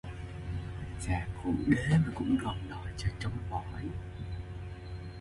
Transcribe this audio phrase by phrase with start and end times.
[0.99, 3.85] Già khụ đế mà cũng còn đòi chơi trống bỏi